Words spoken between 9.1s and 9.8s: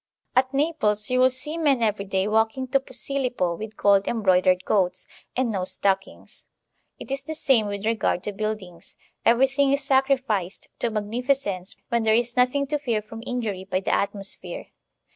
everything